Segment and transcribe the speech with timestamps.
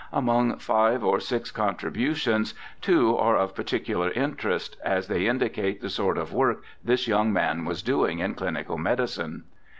[0.11, 6.17] Among five or six contributions two are of particular interest, as they indicate the sort
[6.17, 9.43] of work this young man was doing in clinical medicine.